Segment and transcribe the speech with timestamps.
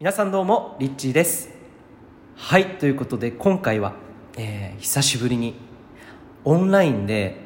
[0.00, 1.48] 皆さんどうもリッチーです。
[2.36, 3.94] はいということで今回は、
[4.36, 5.56] えー久しぶりに
[6.44, 7.40] オンラインで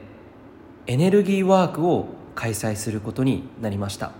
[0.87, 4.13] エネルギーワークを開催することになりました。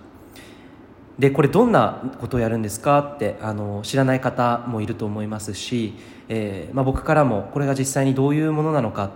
[1.19, 5.93] でこれどんなことをやるんですかってあの知らない方もいると思いますし、
[6.31, 9.11] えーまあ、僕からもこれが実際にどういうものなのか、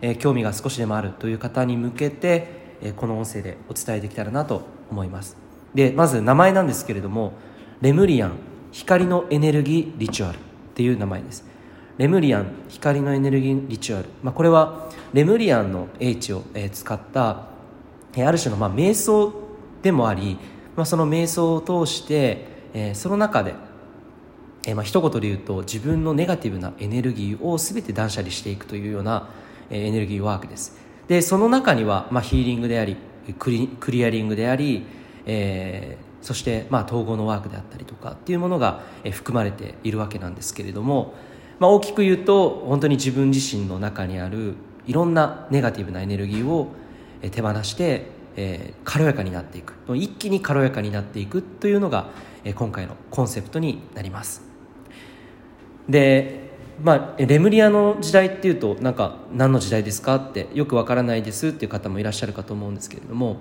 [0.00, 5.36] えー興味が少しでもあるという方に向けて、えこの音声でお伝えできたらなと思います。
[5.74, 7.32] でまず名前なんですけれども
[7.80, 8.51] レムリアン。
[8.72, 10.40] 光のエネルギーリチュアルっ
[10.74, 11.44] ていう名前です。
[11.98, 17.48] レムリアン光のエネルギーリチュアル、まあ、これはレムリアンの英知を、えー使った、
[18.14, 19.32] えーある種のまあ瞑想
[19.82, 20.38] でもあり、
[20.74, 23.54] まあ、その瞑想を通して、えーその中で、
[24.66, 29.28] えーまあ一言で言うと自分のネガティブなエネルギーを全て断捨離していくというような、
[29.68, 30.78] えーエネルギーワークです。
[31.08, 32.96] でその中には、まあ、ヒーリングであり
[33.38, 34.86] クリクリアリングであり、
[35.26, 41.14] えーそして、まあ、統合のワークであったりとかっていうものが、含まれているわけなんですけれども、
[41.58, 44.54] まあ、大きく言うと本当に自分自身の中にある
[44.86, 46.68] いろんなネガティブなエネルギーを
[47.30, 48.10] 手放して、
[48.84, 49.74] 軽やかになっていく。
[49.94, 52.06] 一気に軽やかになっていくというのが、
[52.54, 54.42] 今回のコンセプトになります。
[55.88, 56.50] で、
[56.82, 63.36] まあ、レムリアの時代っていうとなんか何の時代ですかってよくわからないですっていう方もいらっしゃるかと思うんですけれども、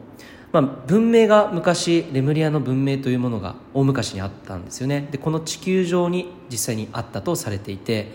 [0.52, 5.08] まあ、文明が昔レムリアの文明というものが大昔にあったんですよね。
[5.12, 8.12] でこの地球上に実際にあったとされていて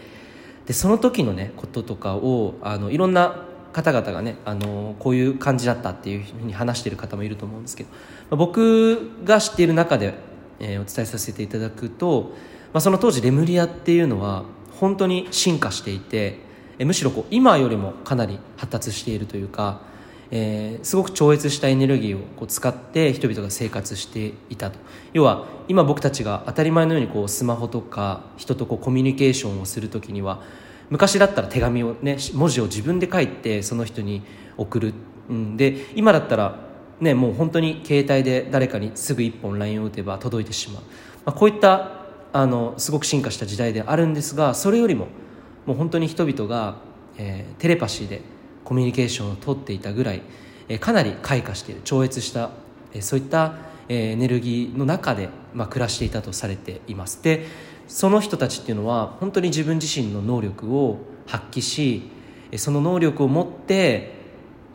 [0.66, 3.42] でその時のねこととかをあのいろんな
[3.72, 7.96] 方々がねあのこういう感じだったっていうふうに話している方もいると思うんですけど、ま
[8.32, 10.14] あ僕が知っている中で、
[10.60, 12.34] えーお伝えさせていただくと、
[12.72, 14.44] まあ、その当時レムリアっていうのは
[14.78, 16.38] 本当に進化していて
[16.78, 19.80] えむしろこう今よりもかなり発達しているというか、
[20.30, 24.78] えーすごく超越したエネルギーをこう使って人々が生活していたと。
[25.12, 30.42] 要は今僕たちが当たり前のようにこうスマホとか人とこうコミュニケーションをするときには
[30.90, 34.22] 昔だったら手紙をね文字を自分で書いてその人に
[34.56, 34.94] 送る、
[35.28, 36.60] うん、で今だったら
[37.00, 40.82] ねもう本当に携帯で誰かにすぐ一本 LINE を打てば届いてしまう、
[41.24, 45.08] まあ、こういったあのすごく進化した時代であるんですがそれよりも
[45.64, 46.76] もう本当に人々が、
[47.18, 48.20] えーテレパシーで
[48.66, 50.22] コミュニケーションを取っていたぐらい、
[50.68, 52.50] えかなり開花している超越した、
[52.92, 53.54] えそういった、
[53.88, 57.22] えエネルギーの中で、まあ、暮らしていたとされています。
[57.22, 57.46] で
[57.86, 62.10] その人たちっていうのは本当に自分自身の能力を発揮し
[62.50, 64.16] えその能力を持って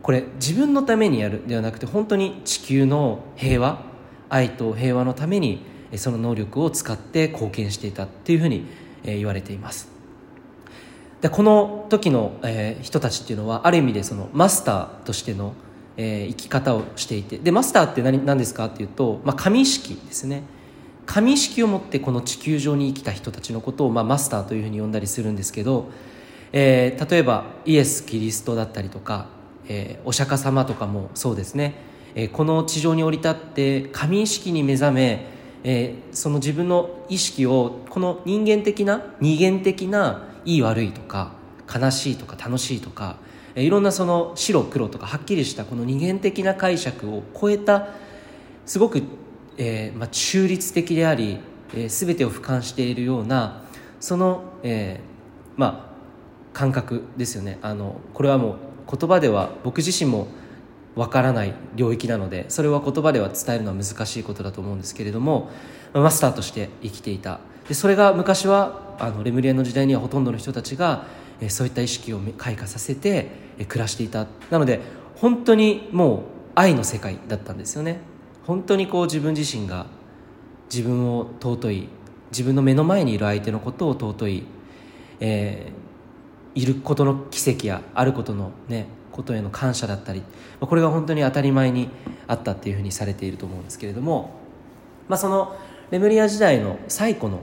[0.02, 3.84] これ自分のためにやるではなくて本当に地球の平和
[4.29, 8.66] 愛と平和のためにえその能力を使って貢献していたっていうふうに
[9.03, 9.91] え言われています。
[11.22, 15.54] でこの時の、えー人たちっていうのはある意味でそのマスターとしての、
[15.98, 20.44] えー生き方をしていてでマスターって何何ですかっていうと、まあ、神意識ですね。
[21.06, 25.90] 神意識を持ってこの地球上に生きた人たちのことを、まあ、マスターというふうに呼んだりするんですけど、
[26.54, 29.28] えー例えばイエス・キリストだったりとか、
[29.68, 31.76] えーお釈迦様とかもそうですね、
[32.16, 35.28] えーこの地上に降り立って神意識に目覚め、
[35.64, 41.34] えーその自分の意識をこの人間的な二元的ないい悪いとか
[41.74, 43.18] 悲しいとか楽しいとか、
[43.56, 47.90] いろんなその白黒とかはっきりしたこの二元的な解釈を超えた
[48.66, 49.03] すごく、
[49.57, 51.40] えーまあ、中立的であり、
[51.74, 53.63] えー、全てを俯瞰しているような
[54.00, 57.59] その、えーまあ、感覚ですよね。
[57.62, 58.56] あのこれはもう
[58.97, 60.28] 言葉では僕自身も
[60.96, 65.50] わからない領域なのでそれは言葉では伝えるのは難しいことだと思うんですけれども
[65.94, 67.40] マスターとして生きていた
[67.72, 71.06] でそれが昔はあのレムリアの時代にはほとんどの人たちが
[71.40, 73.28] えそういった意識を開花させて
[73.58, 74.28] え暮らしていた。
[74.50, 74.82] なので
[75.16, 76.22] 本当にもう
[76.54, 78.02] 愛の世界だったんですよね。
[78.46, 79.86] 本当にこう自分自身が
[80.70, 81.88] 自分を尊い
[82.30, 84.44] 自分の目の前にいる相手のことを尊い、
[85.22, 85.82] えー
[86.53, 90.24] いることの奇跡やあることのねことへの感謝だったり
[90.59, 91.88] これが本当に当たり前に
[92.28, 94.32] あったっていうふうにされていると思うんですけれども、
[95.08, 95.56] まあ、その
[95.91, 97.41] レムリア時代の最古の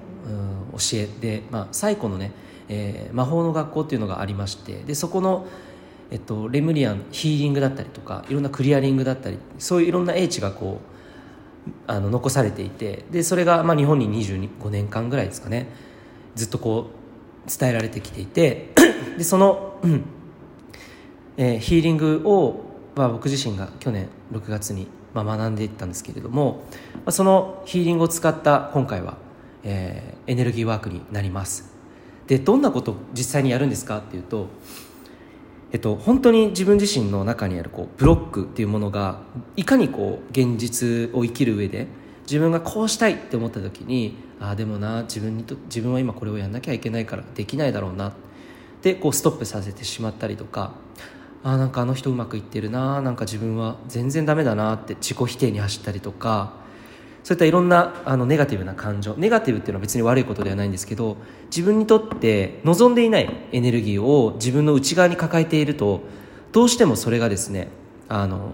[0.72, 2.32] 教えで、まあ、最古のね、
[2.68, 5.46] えー魔法の学校っていうのがありましてでそこの、
[6.10, 10.80] えっと、レムリアンヒーリングだったりとかいろんなクリアリングだったりそういういろんな英知がこ
[11.66, 15.68] うあの残されていてでそれがまあ日本に25年間ぐらいですかね
[16.34, 16.90] ずっとこ
[17.46, 18.70] う伝えられてきていて
[19.18, 19.80] でその、
[21.36, 22.60] えーヒーリングを、
[22.94, 26.64] まあ、僕自身が去年6月に、まあ、学んでいったんですけれども、
[26.94, 29.16] まあ、そのヒーリングを使った今回は、
[29.64, 31.72] えーエネルギーワークになります。
[32.26, 34.00] でどんなことを実際にやるんですか？
[34.00, 34.48] っていうと
[35.72, 39.20] えっと、本当に自分自身の中にあるこうブロックっていうものが
[39.56, 41.86] いかにこう現実を生きる上で
[42.22, 48.12] 自分がこうしたいって思った時にああでもな自分にと自分は今これをやんなきゃいけないからできないだろうな。
[48.82, 50.72] でこうストップさせてしまったりとか
[51.44, 56.54] あなんかあの人うまくいってるななんか自分は全然ダメだなって自己否定に走ったりとか
[57.22, 66.02] そういったいろんなあのネガティブな感情ネガティブっていうのは別に悪いことではないんですけど自分にとって望んでいないエネルギーを自分の内側に抱えていると
[66.52, 67.68] どうしてもそれがですね
[68.08, 68.52] あの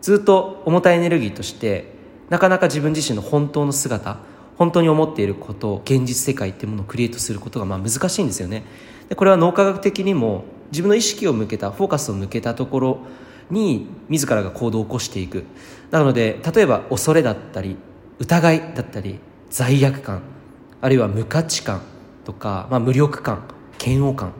[0.00, 1.92] ずっと重たいエネルギーとして
[2.30, 4.18] なかなか自分自身の本当の姿
[4.56, 8.64] 本当に思っていること現実世界っていうものをクリエイトすることがまあ難しいんですよね。
[9.12, 12.98] でこれは脳科学的にも自分の意識を向けたフォーカスを向けたところ
[13.50, 15.44] に自らが行動を起こしていく。
[15.90, 17.76] なので例えば恐れだったり
[18.20, 19.18] 疑いだったり
[19.50, 20.22] 罪悪感
[20.80, 21.82] あるいは無価値観
[22.24, 23.42] とか、まあ、無力感
[23.84, 24.32] 嫌悪感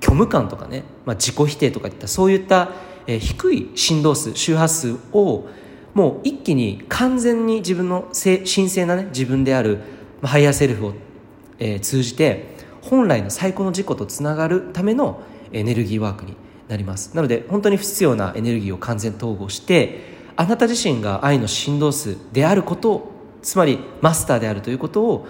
[0.00, 2.70] 虚無感とかね、まあ、自己否定とかいったそういった、
[3.08, 5.48] えー、低い振動数周波数を
[5.94, 9.78] もう一気に完全に自分の神聖なね自分である、
[10.20, 10.94] まあ、ハイヤーセルフを、
[11.58, 12.51] えー、通じて
[12.82, 16.36] 本来の最高の自己とつながるためのエネルギーワークに
[16.68, 17.14] なります。
[17.14, 23.12] なので本当に不必要なエネルギーを完全統合してあなた自身が愛の振動数であることを
[23.42, 25.26] つまりマスターであるということを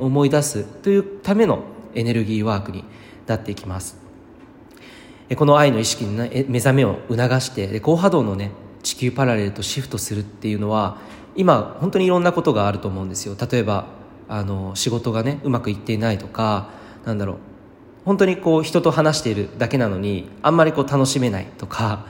[0.00, 1.62] 思い出すというための
[1.94, 2.84] エネルギーワークに
[3.26, 3.96] なっていきます。
[5.36, 6.16] この愛の意識に
[6.48, 8.50] 目覚めを促して高波動のね
[8.82, 10.98] 地球パラレルとシフトするっていうのは
[11.36, 13.36] 今本当にいろんなことがあると思うんですよ。
[13.50, 13.86] 例えば
[14.28, 17.36] あの仕事がねうまくいっていないとかなんだろう。
[18.04, 22.06] 本当にこう人と話しているだけなのにあんまりこう楽しめないとか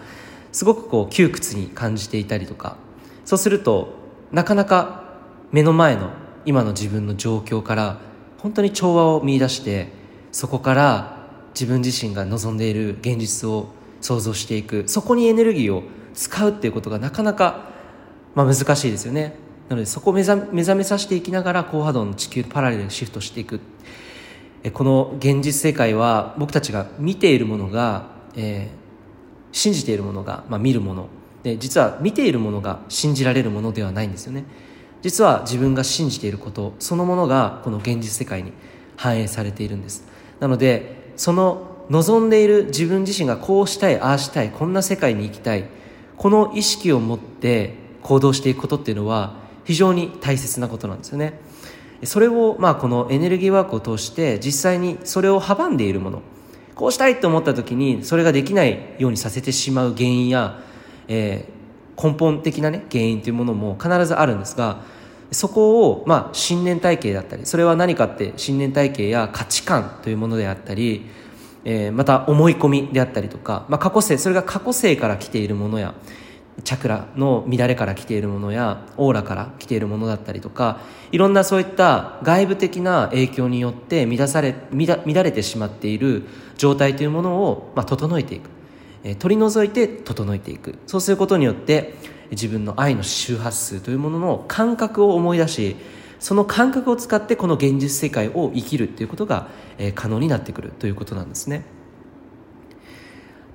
[0.51, 2.77] すごくこう窮屈に感じていたりとか。
[3.25, 3.95] そうすると
[4.33, 5.05] なかなか
[5.53, 6.11] 目の前の
[6.45, 7.99] 今の自分の状況から
[8.39, 9.89] 本当に調和を見出して
[10.33, 13.69] そこから自分自身が望んでいる現実を
[14.01, 15.85] 想像していくそこにエネルギーを
[16.15, 17.71] 使うっていうことがなかなか、
[18.35, 19.37] まあ、難しいですよね。
[19.69, 23.61] なのでそこを目覚めさせていきながら高波動の地球パラレルにシフトしていく。
[24.71, 28.07] この現実世界は僕たちが見ているものが、
[28.37, 31.09] えー、信じているものが、まあ、見るもの。
[31.43, 34.45] で実は見ているものが信じられるものではないんですよね。
[35.03, 38.53] 実は自分が信じていることそのものがこの現実世界に
[38.97, 40.05] 反映されているんです。
[40.39, 45.65] なのでその望んでいる自分自身がこうしたいああしたいこんな世界に行きたい
[46.17, 51.41] この意識を持って行動していくことっていうのは非常に大切なことなんですよね。
[52.05, 56.23] それをまあこのエネルギーワークを通して実際にそれを阻んでいるもの。
[56.75, 60.59] こうしたいと思った時にそれができないようにさせてしまう原因や、
[61.07, 64.83] えー、根本的なね原因というものも必ずあるんですが
[65.31, 71.07] そこをまあ信念体系だったりそれは何かって信念体系や価値観というものであったり、
[71.65, 75.95] えー、また思い込みであったりとか、まあ、過去性それが過去性から来ているものや
[76.65, 86.25] チャクラの乱れから来ているものやオーラから来ているものだったりとかいろんなそういった外部的な影響によって乱され乱れてしまっている
[86.59, 88.51] 状態というものを、まあ、整えていく、
[89.03, 91.95] えー、取り除いて整えていくそうすることによって
[92.31, 95.77] 自分の愛の周波数というものの感覚を思い出し
[96.19, 101.65] その感覚を使ってこの現実世界を生きるということが、えー、可能になってくるということなんですね。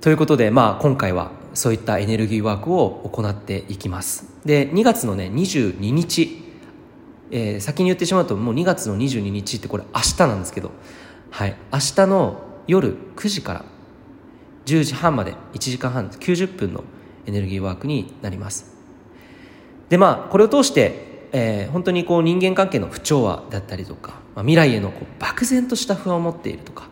[0.00, 4.26] ということで、まあ、今回はそういったエネルギーワークを行っていきます。
[4.44, 6.40] で2月のね22日、
[7.32, 10.70] えー、先に言ってしまうともう2月の22日ってこれ明日なんですけど、
[11.32, 13.64] はい、明日の夜9時から
[14.66, 16.84] 10時半まで1時間半90分の
[17.26, 18.76] エネルギーワークになります。
[19.88, 26.88] でまあこれを通して、えー、本当にこう人間関係の不調和だったりとか、まあ、未来へのこう漠然とした不安を持っているとか、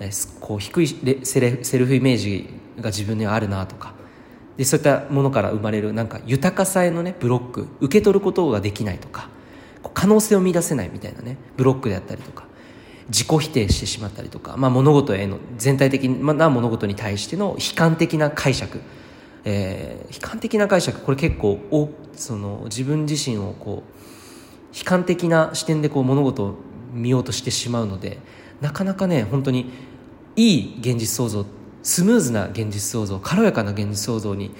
[0.00, 0.88] えー、こう低い
[1.26, 1.38] セ
[1.78, 3.94] ルフイメージが自分にあるなとか。
[4.56, 9.28] でそういったものから生まれるなんか豊かさへのねブロック受け取ることができないとか。
[9.94, 12.48] 可能性を見出せないみたいなねブロックであったりとか。
[13.08, 18.82] 自己否定してしまったりとか、まあ、物事への全体的な物事に対しての悲観的な解釈、
[19.44, 21.00] えー、悲観的な解釈。
[21.00, 26.54] これ結構おその自分自身をこう悲観的な視点でこう物事を
[26.92, 28.18] 見ようとしてしまうので
[28.60, 29.70] なかなかね本当に
[30.36, 31.46] いい現実創造
[31.82, 34.50] スムーズな現実創造軽やかな現実創造に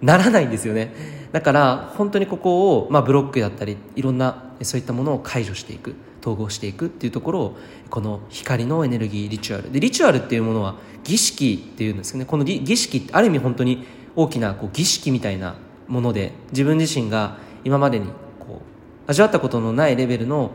[0.00, 0.92] ならないんですよね。
[1.32, 7.58] だから本当にここを、まあ、ブロックだったりいろんなそういったものを解除していく統合していくっていうところを
[7.90, 9.72] この光のエネルギーリチュアル。
[9.72, 12.24] でリチュアルっていうものは儀式っていうんですよね。
[12.24, 13.84] この儀式ってある意味本当に
[14.16, 18.06] 大きなこう儀式みたいなもので自分自身が今までに
[18.40, 18.62] こ
[19.06, 20.52] う味わったことのないレベルの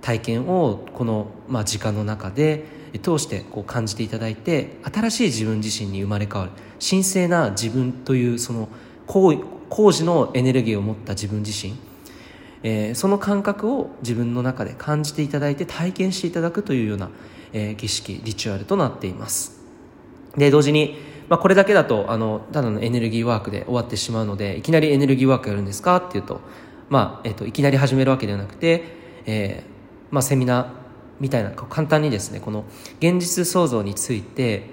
[0.00, 2.64] 体験をこの、まあ、時間の中で
[2.98, 6.52] 通してこう感じていただいて新しい自分自身に生まれ変わる。
[6.84, 8.68] 神聖な自分というその
[9.06, 11.74] 工事のエネルギーを持った自分自身。
[12.62, 17.08] えー、その感覚を自分の中で感じていただいて体験していただくというような、
[17.52, 19.60] えー、儀式リチュアルとなっています。
[20.36, 20.96] で同時に、
[21.28, 26.40] まあ、これだけだとあのただのエネルギーワークで終わってしまうのでいきなりエネルギーワークやるんですかっていうと,、
[26.88, 28.84] まあえーと、いきなり始めるわけではなくて、
[29.26, 29.70] えー
[30.10, 30.79] まあ、セミナー
[31.20, 32.64] みたいな簡単にですねこの
[32.98, 34.64] 現実創造について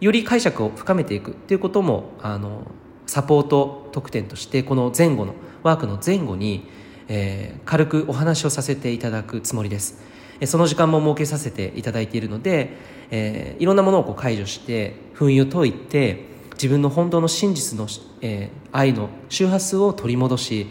[0.00, 2.70] より解釈を深めていくっていうこともあの
[3.06, 6.68] サポート特典としてこの前後のワークの前後に
[7.08, 9.98] えー、軽くお話をさせていただくつもりです。
[10.46, 12.76] その時間も設けさせていただいているので、
[13.10, 17.86] えー、いろんなものをこう解除して封印を解いて自分の本当の真実の、
[18.20, 20.66] えー、愛の周波数を取り戻し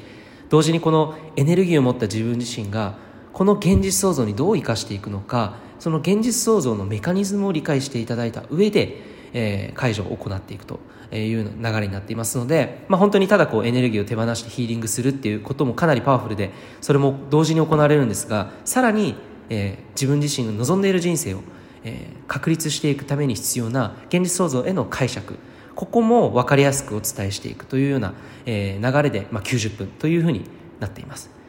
[0.50, 2.98] 同時にこのエネルギーを持った自分自身が
[3.34, 9.02] この現実創造にどう生かしていくのかその現実創造のメカニズムを理解していただいた上で、
[9.34, 10.80] えー、解除を行っていくと
[11.12, 19.16] いう流れになっていますので、まあ、本当にただこうエネルギーを手放してヒーリングするっていうこともかなりパワフルでそれも同時に行われるんですがさらに、
[19.50, 21.42] えー、自分自身が望んでいる人生を、
[21.84, 25.38] えー、確立していくために必要な現実創造への解釈
[25.76, 28.14] ここも分かりやすくお伝えしていくというような、
[28.46, 30.46] えー、流れで、まあ、90分というふうに
[30.80, 31.43] なっています。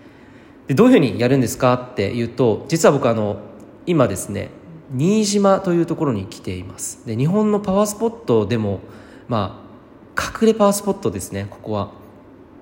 [0.67, 3.39] でどういうふうにやるんですかっていうと実は僕あの
[3.87, 4.51] 今ですね
[4.91, 8.81] 新島というところに来ていますで日本のパワースポットでも
[9.29, 9.65] ま
[10.17, 11.93] あ、隠れパワースポットですねここは。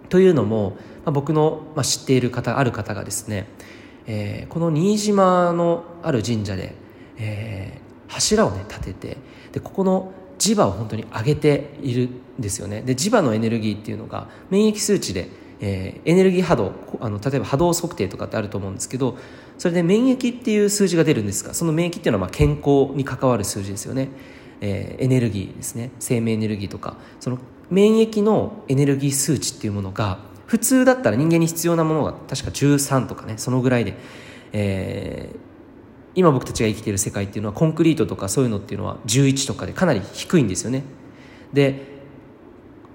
[0.08, 3.46] というのも、まあ、僕の、まあ、知っている方ある方がですね、
[4.06, 6.74] えー、この新島のある神社で、
[7.18, 9.16] えー、柱をね立てて
[9.52, 15.28] でここの磁場を本当に上げているんですよねで磁場のエネルギーっていうのが免疫数値で、
[15.64, 19.16] えー、エネルギー波動あの例えば波動測定とかってあると思うんですけど
[19.58, 24.08] それで免疫っていう数字が出るんですがその免疫っていうのはまあ健康に関わる数字ですよね。
[24.60, 25.90] えー、エネルギーですね。
[25.98, 26.96] 生命エネルギーとか。
[27.20, 27.38] その
[27.70, 33.94] 免疫のエネルギー数値っていうものが普通だったら人間に必要なものが確か13とかねそのぐらいで、
[34.52, 35.38] えー、
[36.14, 40.82] 今僕たちが生きている世界っていうのはコンクリートとかそういうのっていうのは11とかでかなり低いんですよね。
[41.52, 41.82] で、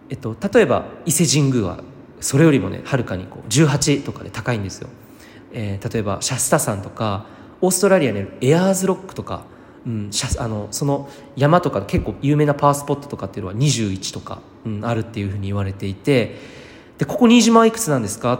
[0.09, 1.83] えっと、例えば伊勢神宮は
[2.19, 4.89] それよりもねはるかにこう18とかで高いんですよ、
[5.53, 7.25] えー、例えばシャスタ山とか
[7.61, 9.45] オーストラリアにあるエアーズロックとか
[9.87, 16.35] うん、シャあのその山とか結構有名なパワースポットとかっていうのは21とか、うん、あるっていうふうに言われていて
[16.97, 18.33] でここ新島はいくつなんですか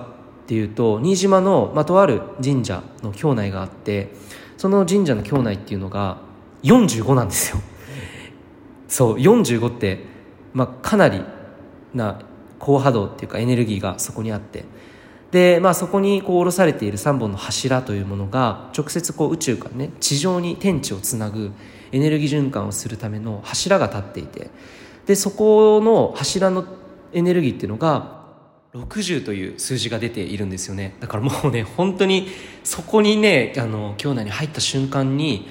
[0.44, 4.12] っていうと新島の、まあ、とある神社の境内があって
[4.58, 6.20] その神社の境内っていうのが
[6.64, 7.62] 45なんですよ。
[8.88, 10.06] そう45って、
[10.54, 11.22] まあ、かなり
[11.94, 12.22] な
[12.60, 14.66] 高波動っていうかエネルギーがそこにあって。
[15.32, 21.52] で、まあ、そこにこう下ろされている3本の柱というものが直接こう宇宙からね地上に天地をつなぐ
[21.92, 24.50] エネルギー循環をするための柱が立っていて。
[25.08, 26.66] でそこの柱の
[27.14, 28.18] エネルギーっていうのが
[28.76, 30.96] 60という数字が出ているんですよね。
[31.00, 32.28] だからもうね本当に
[32.64, 35.48] そこにねあの京内に入った瞬間に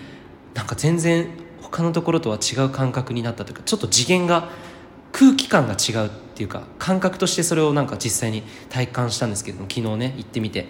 [0.55, 1.29] なんか全然
[1.63, 4.51] 他のところとは違う感覚になったというかちょっと次元が
[5.13, 10.67] 空気感が違うっていうか感覚としてそれをなんか実際に体感したんですけども昨日ね行ってみて。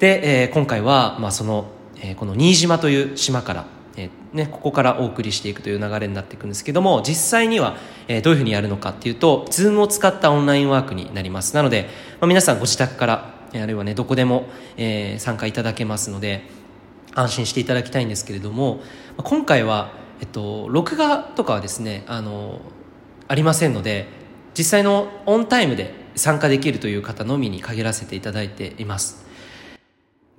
[0.00, 1.66] で、えー、今回は、まあ、その、
[2.00, 3.66] えー、この新島という島から、
[3.96, 7.76] えーね、ここからお送りしていくという流れになっていくんですけども実際には、
[8.08, 11.54] えー、どういうふうにやるのかっていうと Zoom を使ったオンラインワークになります。
[11.54, 16.42] なので、まあ、皆さんご自宅からあるいはねどこでも、えー、参加いただけますので
[17.14, 18.80] 安心していただきたいんですけれども
[19.18, 22.60] 今回は、えっと、録画とかはですねあの
[23.28, 24.19] ありませんので
[24.56, 29.24] 実際のオンタイムで参加できるという方のみに限らせていただいています。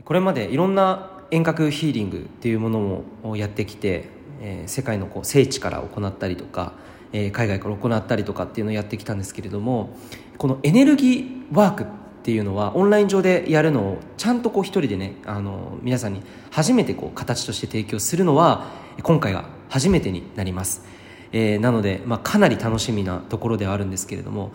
[0.04, 4.10] これまでいろんな遠隔ヒーリングっていうものをやってきて、
[4.42, 6.74] えー、世界のこう聖地から行ったりとか、
[7.14, 9.96] えー、海外から行ったりとかっていうのをやってきたんですけれども
[10.38, 11.88] このエネルギーワークっ
[12.24, 18.68] ていうのはオンライン上でやるのをちゃんとこう一人でねあの皆さんに初めてこう形として提供するのは
[19.02, 20.84] 今回が初めてになります。
[21.32, 24.52] えー、なので、まあ、かなり楽しみなところではあるんですけれども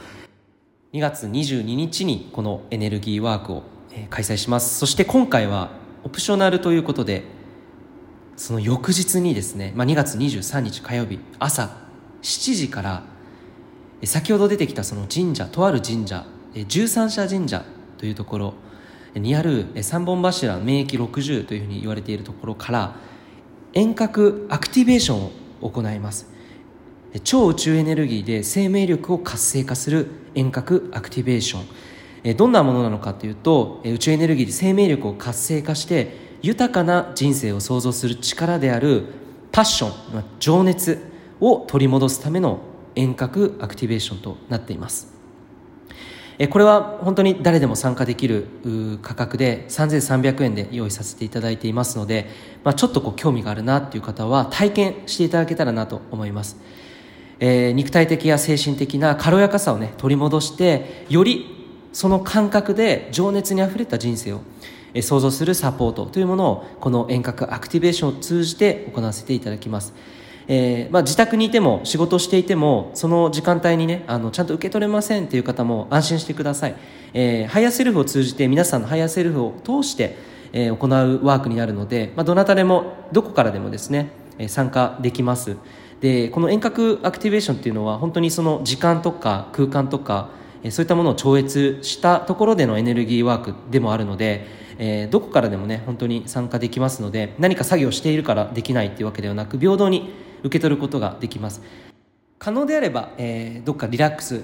[0.93, 3.63] 2月22日にこのエネルギーワークを、
[4.11, 4.79] 開催します。
[4.79, 5.71] そして今回は
[6.05, 7.25] オプショナルということで
[8.37, 11.71] その翌日にですね、まあ、2月23日火曜日朝
[12.21, 13.03] 7時から
[14.05, 16.27] 先ほど出てきたその神社とある神社
[16.69, 17.65] 十三社神社
[17.97, 18.55] というところ
[19.15, 22.97] にある三本柱免疫60というふうに言われているところから
[23.73, 25.31] 遠隔アクティベーション
[25.63, 26.36] を行います。
[27.23, 32.37] 超宇宙エネルギーで生命力を活性化する遠隔アクティベーション。
[32.37, 39.05] どんなものなのかというと宇宙エネルギーで生命力を活性化して豊かな人生を創造する力である
[39.53, 41.01] パッション情熱
[41.41, 42.61] を取り戻すための
[42.97, 45.15] 遠隔アクティベーションとなっています。
[46.51, 52.29] これは本当に誰でも参加できる価格で3300円で用意させていただいていますので、
[52.63, 56.59] まあ、ちょっとこう興味があるなっていう方は体験していただけたらなと思います、
[57.41, 61.55] えー、肉体的や精神的な軽やかさをね取り戻してより
[61.93, 64.41] その感覚で情熱にあふれた人生を
[65.03, 69.95] 想像するサポートというものをこの遠隔アクティベーションを通じて行わせていただきます。
[70.49, 76.77] えー、まあ、自宅にいても仕事していてもその時間帯にねあのちゃんと受け取れませんっていう方も安心してください、
[77.15, 80.17] えー、ハイヤーセルフを通じて皆さんのハイヤーセルフを通して、
[80.53, 84.11] えー、行うワークになるので、まあ、どなたでもどこからでもですね、
[84.47, 85.57] 参加できます。
[86.01, 90.31] でこの遠隔アクティベーションっていうのは本当にその時間とか空間とか
[90.71, 94.47] そういったものを超越したところでのエネルギーワークでもあるので、
[94.79, 100.13] えー、どこからでもね本当に参加できますので何か作業しているからできないっていうわけではなく平等に
[100.43, 101.63] 受け取ることができます。
[102.39, 104.43] 可能であれば、えー、どっかリラックス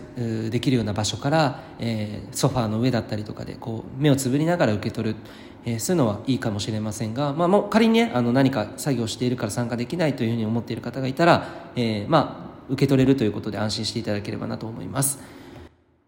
[0.50, 5.16] できるような場所から、えー、ソファーの上だったりとかでこう目をつぶりながら受け取る、
[5.64, 15.18] えー、そういうのはいいかもしれませんが、まあ、もう仮にねあの何か作業しているから参加できないというふうに思っている方がいたら、えー、まあ受け取れるということで安心していただければなと思います。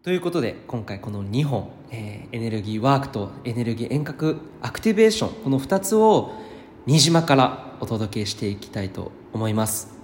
[0.01, 6.31] ということで今回この2本、えー、エネルギーワークとエネルギー遠隔アクティベーションこの2つを
[6.85, 9.94] 新島からお届けしていきたいと思います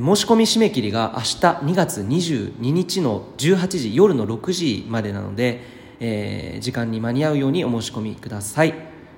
[0.00, 1.26] 申し込み締め切りが明日
[1.72, 5.60] 2月22日の18時夜の6時までなので、
[6.00, 8.74] えー、時間に間に合うようにお申し込みください。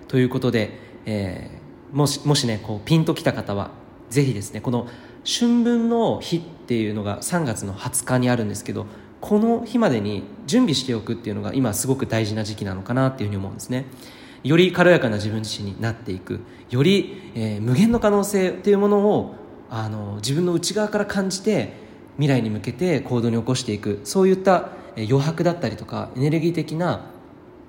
[0.09, 3.71] ということで、えー、もしもしねこうピンときた方は
[4.11, 4.89] ぜひですねこの
[5.25, 8.87] 春分の日っていうのが3月の20日にあるんですけど
[9.21, 13.87] この日までに準備しておくっていうのが今すごく大事な時期なのかなっていうふうに思うんですね。
[14.43, 16.41] より軽やかな自分自身になっていく。
[16.71, 19.42] より、えー、無限の可能性っていうものを
[19.75, 21.73] あの自分の内側から感じて
[22.17, 27.07] 未来に向けて行動に起こしていくそういった余白だったりとかエネルギー的な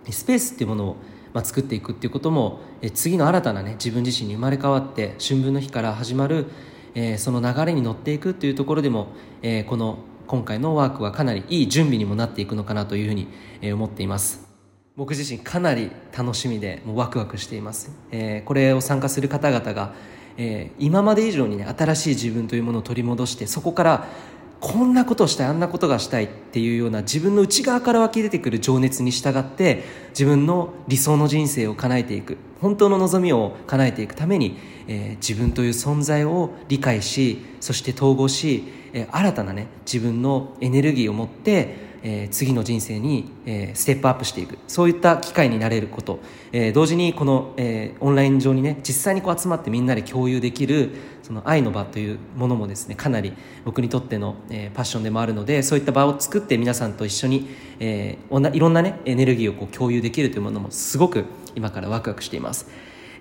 [0.10, 0.96] スペースっていうものを、
[1.34, 6.48] まあ、作っていくっていうこともえ次の新たなね自分自身に生まれ変わって春分の日から始まる、
[6.94, 9.08] えー、その流れに乗っていくっていうところでも、
[9.42, 13.28] えー、この今回のワークはかなりいい準備にもなっていくのかなというふうに
[13.74, 14.46] 思っています。
[14.96, 19.96] 僕自身かなり楽しみでもうワクワクしています、え、これを参加する方々が
[20.38, 24.08] えー、今まで以上にね新しい自分というものを取り戻してそこから
[24.64, 46.20] こんなことをしたいあんなことがしたいっていうような自分の内側から湧き出てくる情熱に従って自分の理想の人生を叶えていく本当の望みを叶えていくために、えー、自分という存在を理解しそして統合し、えー、新たなね自分のエネルギーを持ってえー、次の人生に、えー、ステップアップしていくそういった機会になれること、
[46.52, 50.92] えー、同時にこの、え、オンライン上にね実際にこう集まってみんなで共有できる
[51.24, 57.48] その愛の場というものもですねかなり僕にとっての、え、パッションでもあるのでそういった場を作って皆さんと一緒に、
[57.80, 62.68] えー、いろんなねエネルギーをこう共有できるというものもすごく今からワクワクしています。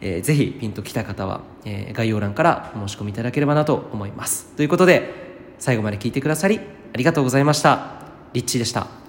[0.03, 4.53] えー、ぜひピンときた方は、えー、概要欄からお申し込みいただければなと思います。
[4.57, 5.23] ということで、
[5.61, 6.59] 最後まで聞いてくださり
[6.93, 8.02] ありがとうございました。
[8.33, 9.02] リッチーでした。